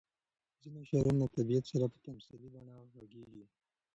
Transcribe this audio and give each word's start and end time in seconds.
ځینې 0.61 0.81
شاعران 0.89 1.15
له 1.21 1.27
طبیعت 1.35 1.65
سره 1.71 1.85
په 1.93 1.97
تمثیلي 2.07 2.47
بڼه 2.53 2.75
غږېږي. 2.99 3.43